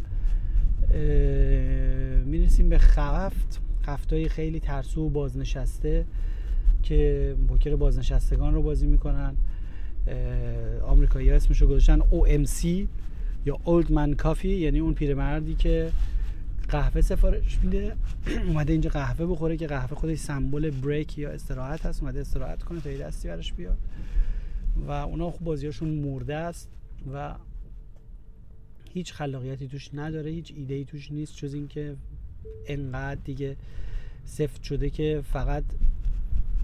می‌رسیم 2.26 2.70
به 2.70 2.78
خفت. 2.78 3.60
خفتای 3.86 4.30
خیلی 4.30 4.60
ترسو 4.60 5.02
و 5.06 5.10
بازنشسته 5.10 6.06
که 6.84 7.36
پوکر 7.48 7.76
بازنشستگان 7.76 8.54
رو 8.54 8.62
بازی 8.62 8.88
می‌کنن. 8.88 9.36
آمریکایی 10.86 11.30
ها 11.30 11.36
اسمش 11.36 11.62
رو 11.62 11.68
گذاشتن 11.68 12.00
OMC 12.00 12.66
یا 13.46 13.60
Old 13.66 13.86
Man 13.86 14.24
Coffee 14.24 14.46
یعنی 14.46 14.80
اون 14.80 14.94
پیرمردی 14.94 15.56
که 15.56 15.92
قهوه 16.70 17.02
سفارش 17.02 17.60
میده. 17.64 17.96
اومده 18.48 18.74
اینجا 18.74 18.90
قهوه 18.90 19.26
بخوره 19.26 19.58
که 19.58 19.68
قهوه 19.68 19.96
خودش 19.96 20.18
سمبل 20.18 20.72
break 20.72 21.18
یا 21.18 21.30
استراحت 21.30 21.86
هست. 21.86 22.04
اومده 22.04 22.20
استراحت 22.20 22.64
کنه 22.64 22.80
تا 22.80 22.90
یه 22.90 22.98
دستی 22.98 23.28
برش 23.28 23.54
بیاد. 23.54 23.78
و 24.88 24.92
اونا 24.92 25.32
خوب 25.32 25.44
بازیاشون 25.44 25.90
مرده 25.90 26.36
است 26.36 26.70
و 27.14 27.36
هیچ 28.94 29.14
خلاقیتی 29.14 29.68
توش 29.68 29.90
نداره 29.94 30.32
هیچ 30.32 30.54
ایده 30.56 30.74
ای 30.74 30.86
توش 30.86 31.12
نیست 31.12 31.38
جز 31.38 31.54
اینکه 31.54 31.96
انقدر 32.68 33.22
دیگه 33.24 33.56
سفت 34.26 34.64
شده 34.64 34.90
که 34.90 35.24
فقط 35.32 35.64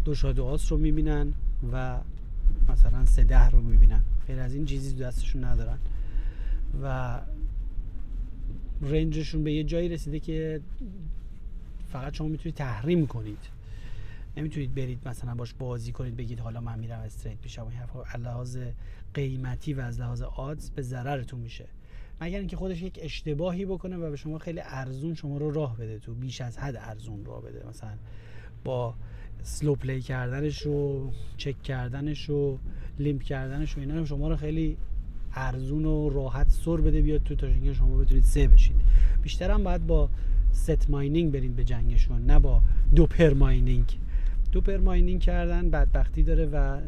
دو 0.05 0.15
شاد 0.15 0.39
رو 0.39 0.77
می‌بینن 0.77 1.33
و 1.71 2.00
مثلا 2.69 3.05
سه 3.05 3.24
ده 3.24 3.50
رو 3.50 3.62
می‌بینن. 3.62 4.03
غیر 4.27 4.39
از 4.39 4.53
این 4.53 4.65
چیزی 4.65 4.95
دستشون 4.95 5.43
ندارن. 5.43 5.77
و 6.83 7.21
رنجشون 8.81 9.43
به 9.43 9.53
یه 9.53 9.63
جایی 9.63 9.89
رسیده 9.89 10.19
که 10.19 10.62
فقط 11.91 12.13
شما 12.13 12.27
می‌تونید 12.27 12.55
تحریم 12.55 13.07
کنید. 13.07 13.50
نمی‌تونید 14.38 14.75
برید 14.75 15.07
مثلا 15.07 15.36
باش 15.36 15.53
بازی 15.53 15.91
کنید 15.91 16.17
بگید 16.17 16.39
حالا 16.39 16.62
من 16.62 16.79
میرم 16.79 17.00
straight 16.99 17.38
میشم. 17.43 17.67
این 17.67 17.77
حرفا 17.77 18.17
لحاظ 18.17 18.57
قیمتی 19.13 19.74
و 19.74 19.81
از 19.81 20.00
لحاظ 20.00 20.21
odds 20.21 20.69
به 20.69 20.81
ضررتون 20.81 21.39
میشه. 21.39 21.65
مگر 22.21 22.39
اینکه 22.39 22.57
خودش 22.57 22.81
یک 22.81 22.99
اشتباهی 23.01 23.65
بکنه 23.65 23.97
و 23.97 24.09
به 24.09 24.15
شما 24.15 24.38
خیلی 24.38 24.61
ارزون 24.63 25.13
شما 25.13 25.38
رو 25.38 25.51
راه 25.51 25.77
بده 25.77 25.99
تو 25.99 26.13
بیش 26.13 26.41
از 26.41 26.57
حد 26.57 26.75
ارزون 26.75 27.25
راه 27.25 27.41
بده. 27.41 27.67
مثلا 27.69 27.89
با 28.63 28.93
slow 29.43 29.75
play 29.75 30.01
کردنش 30.01 30.65
و 30.65 31.09
چک 31.38 31.63
کردنش 31.63 32.29
و 32.29 32.57
limp 32.99 33.23
کردنش 33.23 33.77
و 33.77 33.79
اینا 33.79 34.05
شما 34.05 34.27
رو 34.27 34.35
خیلی 34.35 34.77
ارزون 35.35 35.85
و 35.85 36.09
راحت 36.09 36.49
سر 36.49 36.77
بده 36.77 37.01
بیاد 37.01 37.23
تو 37.23 37.35
تا 37.35 37.47
اینکه 37.47 37.73
شما 37.73 37.97
بتونید 37.97 38.23
سه 38.23 38.47
بشید. 38.47 38.75
بیشتر 39.21 39.51
هم 39.51 39.63
باید 39.63 39.88
با 39.88 40.09
ست 40.51 40.89
ماینینگ 40.89 41.31
برید 41.31 41.55
به 41.55 41.63
جنگشون 41.63 42.25
نه 42.25 42.39
با 42.39 42.61
دوپر 42.95 43.33
ماینینگ 43.33 43.97
دوپر 44.51 44.77
ماینینگ 44.77 45.21
کردن 45.21 45.69
بدبختی 45.69 46.23
داره 46.23 46.45
و 46.45 46.79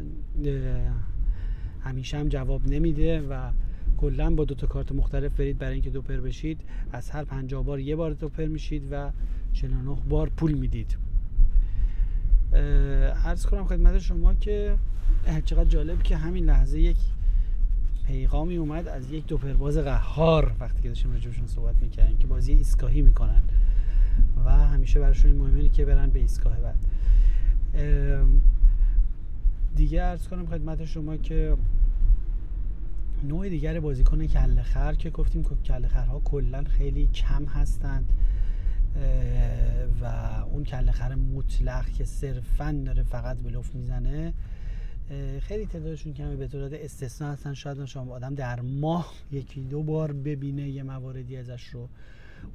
همیشه 1.80 2.18
هم 2.18 2.28
جواب 2.28 2.68
نمیده 2.68 3.20
و 3.20 3.50
کلا 4.02 4.34
با 4.34 4.44
دو 4.44 4.54
تا 4.54 4.66
کارت 4.66 4.92
مختلف 4.92 5.32
برید 5.32 5.58
برای 5.58 5.72
اینکه 5.72 5.90
دوپر 5.90 6.16
بشید 6.16 6.60
از 6.92 7.10
هر 7.10 7.24
50 7.24 7.64
بار 7.64 7.80
یه 7.80 7.96
بار 7.96 8.12
دوپر 8.12 8.46
میشید 8.46 8.82
و 8.90 9.10
49 9.52 9.96
بار 10.08 10.28
پول 10.28 10.52
می‌دید. 10.52 10.96
عرض 13.24 13.46
کنم 13.46 13.64
خدمت 13.64 13.98
شما 13.98 14.34
که 14.34 14.76
چقدر 15.44 15.64
جالب 15.64 16.02
که 16.02 16.16
همین 16.16 16.44
لحظه 16.44 16.80
یک 16.80 16.96
پیغامی 18.06 18.56
اومد 18.56 18.88
از 18.88 19.10
یک 19.10 19.26
دو 19.26 19.38
پرواز 19.38 19.78
قهار 19.78 20.52
وقتی 20.60 20.82
که 20.82 20.88
داشتیم 20.88 21.12
راجبشون 21.12 21.46
صحبت 21.46 21.74
می‌کردیم 21.82 22.18
که 22.18 22.26
بازی 22.26 22.52
ایستگاهی 22.52 23.02
می‌کنن 23.02 23.42
و 24.44 24.50
همیشه 24.50 25.00
براشون 25.00 25.30
این 25.30 25.40
مهمه 25.40 25.68
که 25.68 25.84
برن 25.84 26.10
به 26.10 26.18
ایستگاه 26.18 26.56
بعد. 26.56 26.86
دیگه 29.76 30.02
ارز 30.02 30.28
کنم 30.28 30.46
خدمت 30.46 30.84
شما 30.84 31.16
که 31.16 31.56
نوع 33.24 33.48
دیگر 33.48 33.80
بازیکن 33.80 34.26
کله 34.26 34.62
خر 34.62 34.94
که 34.94 35.10
گفتیم 35.10 35.42
که 35.42 35.50
کله 35.64 35.88
خرها 35.88 36.20
کلا 36.24 36.64
خیلی 36.64 37.06
کم 37.06 37.44
هستند. 37.44 38.12
و 40.00 40.04
اون 40.50 40.64
کله 40.64 40.92
خر 40.92 41.14
مطلق 41.14 41.90
که 41.90 42.04
صرفا 42.04 42.82
داره 42.86 43.02
فقط 43.02 43.36
لفت 43.44 43.74
می‌زنه 43.74 44.32
خیلی 45.40 45.66
تعدادشون 45.66 46.14
کمه 46.14 46.36
به 46.36 46.48
طورت 46.48 46.72
استثنا 46.72 47.32
هستن. 47.32 47.54
شاید 47.54 47.84
شما 47.84 48.14
آدم 48.14 48.34
در 48.34 48.60
ماه 48.60 49.12
یکی 49.32 49.60
دو 49.60 49.82
بار 49.82 50.12
ببینه 50.12 50.68
یه 50.70 50.82
مواردی 50.82 51.36
ازش 51.36 51.64
رو. 51.64 51.88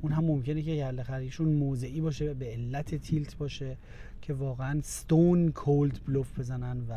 اون 0.02 0.12
هم 0.12 0.26
ممکنه 0.26 0.62
که 0.62 0.76
کله 0.78 1.04
خریشون 1.04 1.54
موضعی 1.54 2.02
باشه 2.02 2.34
به 2.34 2.46
علت 2.46 2.96
تیلت 2.96 3.38
باشه 3.38 3.78
که 4.22 4.34
واقعا 4.34 4.80
ستون 4.84 5.52
کولد 5.52 6.00
بلوف 6.08 6.40
بزنن 6.40 6.78
و 6.90 6.94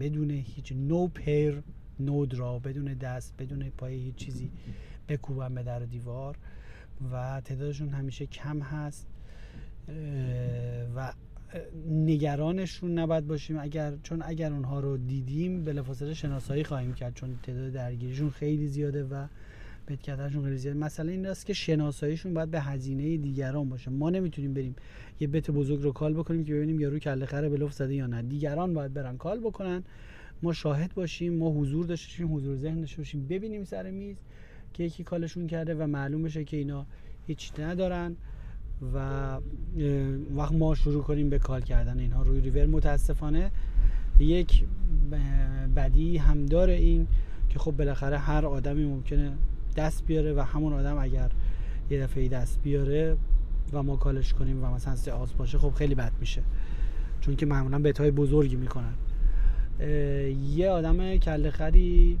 بدون 0.00 0.30
هیچ 0.30 0.72
نو 0.72 1.08
پیر 1.08 1.62
نو 2.00 2.26
درا 2.26 2.58
بدون 2.58 2.84
دست 2.84 3.34
بدون 3.38 3.70
پای 3.78 3.94
هیچ 3.94 4.14
چیزی 4.14 4.50
بکوبن 5.08 5.54
به 5.54 5.62
در 5.62 5.78
دیوار 5.78 6.36
و 7.12 7.40
تعدادشون 7.44 7.88
همیشه 7.88 8.26
کم 8.26 8.60
هست 8.60 9.06
و 10.96 11.12
نگرانشون 11.90 12.98
نباید 12.98 13.26
باشیم. 13.26 13.58
اگر 13.58 13.92
چون 14.02 14.22
اگر 14.24 14.52
اونها 14.52 14.80
رو 14.80 14.96
دیدیم 14.96 15.64
بلافاصله 15.64 16.14
شناسایی 16.14 16.64
خواهیم 16.64 16.94
کرد 16.94 17.14
چون 17.14 17.38
تعداد 17.42 17.72
درگیریشون 17.72 18.30
خیلی 18.30 18.68
زیاده 18.68 19.04
و 19.04 19.26
بتکترشون 19.88 20.44
خیلی 20.44 20.56
زیاده. 20.56 20.78
مثلا 20.78 21.10
این 21.10 21.26
است 21.26 21.46
که 21.46 21.52
شناساییشون 21.52 22.34
باید 22.34 22.50
به 22.50 22.60
هزینه 22.60 23.16
دیگران 23.16 23.68
باشه. 23.68 23.90
ما 23.90 24.10
نمی‌تونیم 24.10 24.54
بریم 24.54 24.76
یه 25.20 25.28
بت 25.28 25.50
بزرگ 25.50 25.82
رو 25.82 25.92
کال 25.92 26.14
بکنیم 26.14 26.44
که 26.44 26.54
ببینیم 26.54 26.80
یارو 26.80 26.98
کله 26.98 27.26
خره 27.26 27.48
بلوف 27.48 27.72
زده 27.72 27.94
یا 27.94 28.06
نه. 28.06 28.22
دیگران 28.22 28.74
باید 28.74 28.94
برن 28.94 29.16
کال 29.16 29.40
بکنن 29.40 29.84
ما 30.42 30.52
شاهد 30.52 30.94
باشیم 30.94 31.38
ما 31.38 31.50
حضور 31.50 31.86
داشته 31.86 32.24
حضور 32.24 32.56
ذهن 32.56 32.80
داشته 32.80 32.96
باشیم 32.96 33.26
ببینیم 33.26 33.64
سر 33.64 33.90
میز 33.90 34.16
که 34.72 34.84
یکی 34.84 35.04
کالشون 35.04 35.46
کرده 35.46 35.74
و 35.74 35.86
معلوم 35.86 36.22
بشه 36.22 36.44
که 36.44 36.56
اینا 36.56 36.86
هیچ 37.26 37.52
ندارن 37.58 38.16
و 38.94 39.38
وقت 40.36 40.52
ما 40.52 40.74
شروع 40.74 41.02
کنیم 41.02 41.30
به 41.30 41.38
کال 41.38 41.60
کردن 41.60 41.98
اینها. 41.98 42.22
روی 42.22 42.40
ریور 42.40 42.66
متاسفانه 42.66 43.50
یک 44.18 44.64
بدی 45.76 46.16
هم 46.16 46.46
داره 46.46 46.72
این 46.72 47.06
که 47.48 47.58
خب 47.58 47.70
بالاخره 47.70 48.18
هر 48.18 48.46
آدمی 48.46 48.84
ممکنه 48.84 49.32
دست 49.76 50.06
بیاره 50.06 50.32
و 50.32 50.40
همون 50.40 50.72
آدم 50.72 50.98
اگر 50.98 51.30
یه 51.90 52.02
دفعه 52.02 52.28
دست 52.28 52.62
بیاره 52.62 53.16
و 53.72 53.82
ما 53.82 53.96
کالش 53.96 54.34
کنیم 54.34 54.64
و 54.64 54.66
مثلا 54.66 54.96
سه 54.96 55.12
آس 55.12 55.32
باشه 55.32 55.58
خب 55.58 55.70
خیلی 55.70 55.94
بد 55.94 56.12
میشه. 56.20 56.42
چون 57.20 57.36
که 57.36 57.46
معمولا 57.46 57.78
بتای 57.78 58.10
بزرگی 58.10 58.56
می‌کنن. 58.56 58.94
یه 60.54 60.68
آدم 60.70 61.16
کله 61.16 61.50
خری 61.50 62.18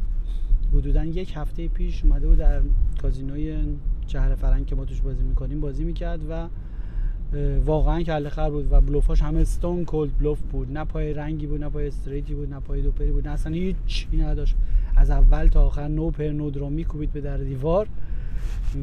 حدودا 0.74 1.04
یک 1.04 1.32
هفته 1.36 1.68
پیش 1.68 2.04
اومده 2.04 2.26
بود 2.26 2.38
در 2.38 2.60
کازینوی 3.02 3.64
شهر 4.06 4.34
فرنگ 4.34 4.66
که 4.66 4.74
ما 4.74 4.84
توش 4.84 5.00
بازی 5.00 5.22
می‌کنیم 5.22 5.60
بازی 5.60 5.84
می‌کرد 5.84 6.20
و 6.30 6.48
واقعا 7.64 8.02
کله 8.02 8.28
خر 8.28 8.50
بود 8.50 8.72
و 8.72 8.80
بلوفاش 8.80 9.22
همه 9.22 9.44
ستون 9.44 9.84
کولد 9.84 10.18
بلوف 10.18 10.40
بود. 10.40 10.72
نه 10.72 10.84
پای 10.84 11.12
رنگی 11.12 11.46
بود 11.46 11.64
نه 11.64 11.68
پای 11.68 11.86
استریتی 11.86 12.34
بود 12.34 12.54
نه 12.54 12.60
پای 12.60 12.82
دوپری 12.82 13.10
بود 13.10 13.28
نه 13.28 13.32
اصلا 13.32 13.52
هیچ 13.52 14.06
نداشت. 14.18 14.56
از 14.96 15.10
اول 15.10 15.46
تا 15.46 15.66
آخر 15.66 15.88
no 15.88 16.10
pair 16.10 16.24
no 16.24 16.50
draw 16.50 16.70
میکوبید 16.70 17.12
به 17.12 17.20
در 17.20 17.36
دیوار. 17.36 17.88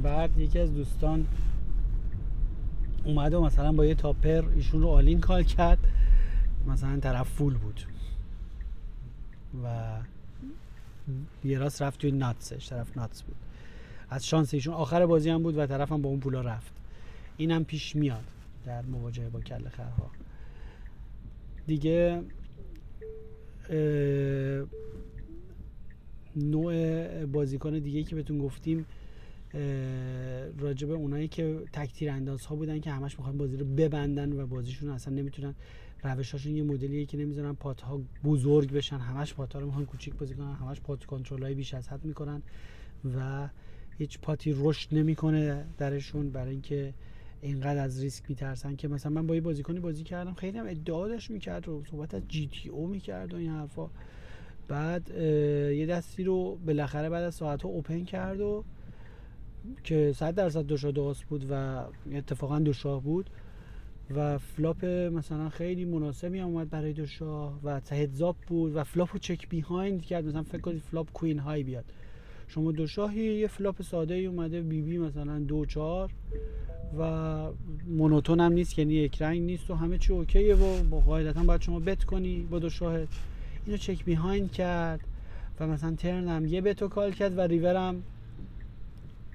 بعد 0.04 0.38
یکی 0.38 0.60
از 0.60 0.74
دوستان 0.74 1.26
اومده 3.06 3.38
و 3.38 3.46
مثلا 3.46 3.72
با 3.72 3.86
یه 3.86 3.96
top 3.96 4.16
pair 4.16 4.44
ایشون 4.56 4.82
رو 4.82 4.88
all-in 4.88 5.20
call 5.20 5.44
کرد. 5.44 5.80
مثلا 6.68 7.00
طرف 7.00 7.30
full 7.30 7.54
بود. 7.54 7.82
و 9.64 9.98
یه 11.44 11.60
راست 11.60 11.82
رفت 11.82 12.00
توی 12.00 12.12
nuts 12.12 12.50
ش 12.50 12.70
طرف 12.70 12.98
nuts 12.98 13.22
بود. 13.22 13.36
از 14.10 14.28
شانس 14.28 14.54
ایشون 14.54 14.74
آخر 14.74 15.06
بازی 15.06 15.30
هم 15.30 15.44
بود 15.44 15.58
و 15.58 15.66
طرف 15.66 15.92
هم 15.92 16.02
با 16.02 16.10
اون 16.10 16.20
پولا 16.20 16.42
رفت. 16.42 16.74
این 17.38 17.52
هم 17.52 17.66
پیش 17.66 17.96
میاد 17.96 18.24
در 18.66 18.82
مواجهه 18.82 19.30
با 19.30 19.40
کل 19.40 19.70
خرها. 19.70 20.12
دیگه 21.68 22.22
نوع 26.36 27.26
بازیکن 27.26 27.80
دیگه 27.80 28.04
که 28.04 28.16
بهتون 28.16 28.40
گفتیم 28.40 28.86
راجبه 30.60 30.94
اونایی 30.94 31.28
که 31.28 31.60
تکتیر 31.74 32.10
انداز 32.10 32.46
ها 32.46 32.56
بودن 32.56 32.80
که 32.80 32.92
همش 32.92 33.18
می‌خوان 33.18 33.38
بازی 33.38 33.58
رو 33.58 33.66
ببندن 33.66 34.34
و 34.34 34.48
بازیشون 34.48 34.90
اصلا 34.90 35.14
نمی‌تونن 35.14 35.56
روشاشون 36.04 36.56
یه 36.56 36.64
مدلیه 36.64 37.06
که 37.06 37.18
نمی‌ذارن 37.18 37.54
پات 37.54 37.82
ها 37.82 38.02
بزرگ 38.24 38.72
بشن. 38.72 38.98
همش 38.98 39.34
پات 39.34 39.54
ها 39.54 39.60
رو 39.60 39.66
می‌خوان 39.66 39.86
کوچیک 39.86 40.16
بازی 40.16 40.36
کنن 40.36 40.54
همش 40.54 40.82
پات 40.82 41.06
کنترل 41.06 41.44
های 41.44 41.54
بیش 41.54 41.74
از 41.74 41.90
حد 41.90 42.06
می‌کنن 42.06 42.42
و 43.16 43.50
هیچ 43.98 44.20
پاتی 44.20 44.56
رشد 44.58 44.96
نمی‌کنه 44.96 45.66
درشون 45.78 46.30
برای 46.30 46.52
اینکه 46.52 46.94
اینقدر 47.42 47.84
از 47.84 48.02
ریسک 48.02 48.24
میترسن 48.30 48.76
که 48.76 48.88
مثلا 48.88 49.12
من 49.12 49.28
با 49.28 49.36
یه 49.36 49.42
بازیکنی 49.42 49.80
بازی 49.80 50.04
کردم 50.04 50.34
خیلی 50.34 50.58
هم 50.58 50.66
ادعا 50.68 51.08
داشت 51.08 51.32
می‌کرد 51.32 51.70
و 51.70 51.84
صحبت 51.92 52.14
از 52.14 52.22
GTO 52.28 52.88
می‌کرد 52.88 53.34
و 53.34 53.38
این 53.38 53.50
حرفا. 53.52 53.90
بعد 54.68 55.10
یه 55.10 55.86
دستی 55.86 56.24
رو 56.24 56.56
بالاخره 56.56 57.10
بعد 57.10 57.24
از 57.24 57.36
ساعت 57.36 57.62
ها 57.62 57.70
open 57.70 58.04
کرد 58.04 58.42
و 58.42 58.64
که 59.84 60.14
صد 60.16 60.36
درصد 60.36 60.66
دو 60.66 60.78
شاه 60.78 60.94
بود 61.30 61.46
و 61.50 61.86
اتفاقا 62.12 62.60
دو 62.60 62.74
شاه 62.74 63.04
بود. 63.04 63.30
و 64.16 64.38
flop 64.38 64.86
مثلا 64.86 65.50
خیلی 65.50 65.86
مناسبی 65.86 66.40
هم 66.40 66.48
اومد 66.48 66.70
برای 66.70 66.94
دو 66.94 67.06
شاه 67.06 67.60
و 67.64 67.82
heads-up 67.92 68.36
بود 68.48 68.76
و 68.76 68.84
flop 68.84 69.10
رو 69.14 69.20
check 69.20 69.50
behind 69.50 70.02
کرد. 70.02 70.26
مثلا 70.26 70.44
فکر 70.44 70.62
کنید 70.62 70.82
flop 70.92 71.12
queen 71.14 71.40
high 71.40 71.64
بیاد. 71.64 71.86
شما 72.48 72.72
دو 72.72 72.88
شاهی 72.88 73.22
یه 73.22 73.48
flop 73.48 73.82
ساده 73.82 74.14
ای 74.14 74.26
اومده 74.26 74.62
بی 74.62 74.82
بی 74.82 74.98
مثلا 74.98 75.40
دو 75.40 75.66
چار 75.66 76.10
و 77.00 77.42
monotone 77.88 78.40
هم 78.40 78.52
نیست 78.52 78.80
یعنی 78.80 78.94
یک 78.94 79.22
رنگ 79.22 79.42
نیست 79.42 79.72
و 79.72 79.76
همه 79.76 79.98
چی 79.98 80.14
OK 80.14 80.42
ه 80.42 80.56
و 80.56 80.84
با 80.84 81.00
قاعدتا 81.00 81.44
باید 81.44 81.62
شما 81.62 81.80
bet 81.80 82.04
کنی 82.04 82.48
با 82.52 82.60
دو 82.60 82.70
شاه 82.70 83.08
اینو 83.66 83.78
check 83.78 84.06
behind 84.06 84.52
کرد 84.52 85.00
و 85.60 85.68
مثلا 85.68 85.96
turn 85.96 86.28
هم 86.28 86.46
یه 86.46 86.62
bet 86.62 86.88
و 86.88 86.92
call 86.92 87.12
کرد 87.12 87.38
و 87.38 87.42
ریورم 87.42 88.04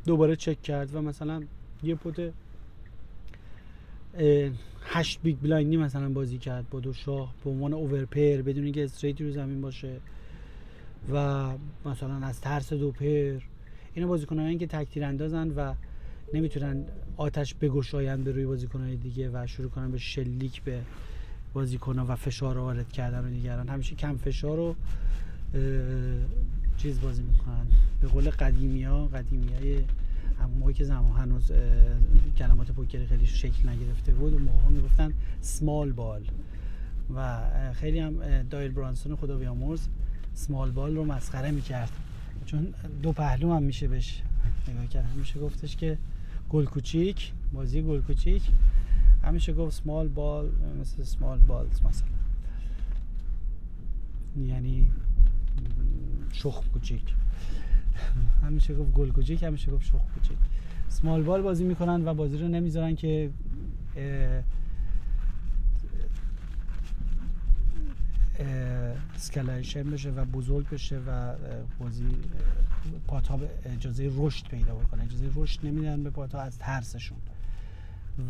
دوباره 0.07 0.37
چک 0.37 0.63
کرد 0.63 0.95
و 0.95 1.03
مثلا 1.03 1.43
یه 1.83 1.95
pot 1.95 2.33
هشت 4.87 5.21
big 5.23 5.37
blind 5.43 5.71
ی 5.71 5.77
مثلا 5.77 6.09
بازی 6.09 6.39
کرد 6.39 6.71
با 6.71 6.81
دو 6.81 6.93
شاه 6.93 7.35
به 7.45 7.51
عنوان 7.51 7.73
overpair 7.73 8.43
بدون 8.43 8.65
اینکه 8.65 8.85
straight 8.85 9.20
ی 9.20 9.25
رو 9.25 9.31
زمین 9.31 9.61
باشه 9.61 9.97
و 11.13 11.49
مثلا 11.85 12.27
از 12.27 12.41
ترس 12.41 12.73
دو 12.73 12.91
پر 12.91 13.41
اینا 13.95 14.09
بازیکنان 14.09 14.59
که 14.59 14.67
تکتیر 14.67 15.05
اندازن 15.05 15.49
و 15.57 15.75
نمی‌تونن 16.35 16.85
آتش 17.17 17.55
بگشاین 17.55 18.25
به 18.25 18.33
روی 18.33 18.47
بازیکنان 18.47 18.95
دیگه 18.95 19.31
و 19.33 19.47
شروع 19.47 19.71
کنن 19.71 19.91
به 19.91 19.99
شلیک 19.99 20.63
به 20.63 20.81
بازیکنان 21.55 22.07
و 22.07 22.17
فشار 22.17 22.59
وارد 22.59 22.93
کردن 22.93 23.25
و 23.25 23.31
دیگران 23.31 23.69
همیشه 23.69 23.95
کم 23.95 24.17
فشار 24.17 24.57
رو 24.57 24.75
چیز 26.77 27.01
بازی 27.01 27.23
می‌کنن. 27.23 27.67
به 28.01 28.09
قول 28.09 28.31
قدیمی 28.31 28.83
ها 28.83 29.07
قدیمی 29.07 29.53
های 29.55 29.79
همون 30.39 30.59
موقعی 30.59 30.75
که 30.75 30.85
زمان 30.85 31.13
هنوز 31.21 31.53
کلمات 32.37 32.71
پوکری 32.71 33.07
خیلی 33.07 33.27
شکل 33.27 33.69
نگرفته 33.69 34.15
بود 34.15 34.33
اون 34.33 34.43
موقع 34.43 34.69
می‌گفتن 34.69 35.13
سمال 35.41 35.93
بال 35.93 36.23
و 37.15 37.41
خیلی 37.73 37.99
هم 37.99 38.43
دایل 38.43 38.73
برانسون 38.73 39.17
خدا 39.17 39.39
بیامرز 39.39 39.89
سمال 40.35 40.71
بال 40.71 40.97
رو 40.97 41.05
مسخره 41.05 41.51
می‌کرد. 41.51 41.91
چون 42.47 42.75
دو 43.03 43.13
پهلو 43.13 43.55
هم 43.55 43.63
میشه 43.63 43.89
بهش 43.89 44.23
نگاه 44.69 44.87
کرد. 44.87 45.05
همیشه 45.05 45.41
گفتش 45.41 45.77
که 45.77 45.99
گل 46.51 46.65
کوچیک 46.65 47.33
بازی 47.53 47.83
گل 47.83 48.01
کوچیک. 48.01 48.43
همیشه 49.23 49.53
گفت 49.53 49.83
سمال 49.83 50.09
بال 50.09 50.51
مثل 50.81 51.03
سمال 51.03 51.39
بال 51.39 51.67
مثلا. 51.67 52.09
یعنی 54.47 54.91
شخم 56.33 56.69
کوچیک. 56.73 57.15
همیشه 58.43 58.75
گفت 58.75 58.93
گل 58.93 59.11
کوچیک 59.11 59.43
همیشه 59.43 59.73
گفت 59.73 59.85
شخ 59.85 60.05
کوچیک. 60.15 60.39
سمال 60.89 61.23
بال 61.23 61.43
بازی 61.43 61.65
می‌کنن 61.65 62.09
و 62.09 62.15
بازی 62.15 62.39
رو 62.39 62.49
نمی‌ذارن 62.49 62.95
که 62.95 63.31
escalation 69.15 69.91
بشه 69.91 70.11
و 70.11 70.25
بزرگ 70.25 70.69
بشه 70.69 70.99
و 70.99 71.35
بازی 71.79 72.07
pot 73.07 73.32
ا 73.32 73.41
اجازه 73.65 74.11
رشد 74.17 74.47
پیدا 74.47 74.75
بکنه. 74.75 75.05
اجازه 75.05 75.31
رشد 75.35 75.67
نمیدن 75.67 76.03
به 76.03 76.11
pot 76.11 76.33
ا 76.33 76.41
از 76.41 76.59
ترسشون. 76.59 77.19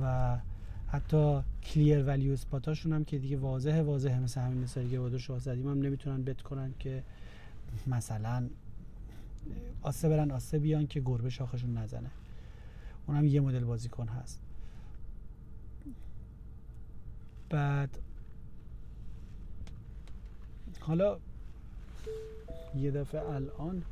و 0.02 0.36
حتی 0.88 1.40
clear 1.62 2.02
value 2.02 2.46
spot 2.46 2.69
اشون 2.69 2.92
هم 2.92 3.04
که 3.04 3.18
دیگه 3.18 3.36
واضحه 3.36 3.82
واضحه 3.82 4.20
مثل 4.20 4.40
همین 4.40 4.62
مثالی 4.62 5.10
که 5.10 5.18
شاه 5.18 5.38
زدیم 5.38 5.68
هم 5.68 5.82
نمی‌تونن 5.82 6.24
bet 6.24 6.42
کنن 6.42 6.74
که 6.78 7.02
مثلا 7.86 8.48
آسه 9.82 10.08
برن 10.08 10.30
آسه 10.30 10.58
بیان 10.58 10.86
که 10.86 11.00
گربه 11.00 11.30
شاخشون 11.30 11.78
نزنه. 11.78 12.10
اونم 13.06 13.26
یه 13.26 13.40
مدل 13.40 13.64
بازیکن 13.64 14.08
هست. 14.08 14.40
بعد 17.50 17.98
حالا 20.80 21.18
یه 22.76 22.90
دفعه 22.90 23.30
الان 23.30 23.82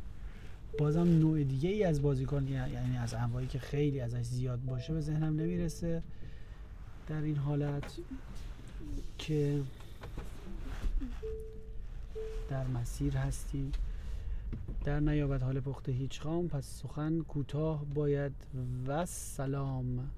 بازم 0.78 1.08
نوع 1.08 1.44
دیگه 1.44 1.70
ای 1.70 1.84
از 1.84 2.02
بازیکن 2.02 2.48
یعنی 2.48 2.96
از 2.96 3.14
انواعی 3.14 3.46
که 3.46 3.58
خیلی 3.58 4.00
ازش 4.00 4.22
زیاد 4.22 4.64
باشه 4.64 4.92
به 4.92 5.00
ذهنم 5.00 5.36
نمی‌رسه. 5.40 6.02
در 7.08 7.22
این 7.22 7.36
حالت 7.36 7.98
که 9.18 9.60
در 12.50 12.66
مسیر 12.66 13.16
هستیم. 13.16 13.72
در 14.84 15.00
نیابت 15.00 15.42
حال 15.42 15.60
پخته 15.60 15.92
هیچ 15.92 16.20
خام 16.20 16.48
پس 16.48 16.82
سخن 16.82 17.20
کوتاه 17.20 17.84
باید 17.84 18.32
و 18.86 19.06
سلام. 19.06 20.10